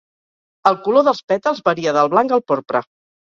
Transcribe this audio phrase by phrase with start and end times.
[0.69, 2.83] El color dels pètals varia del blanc al porpra.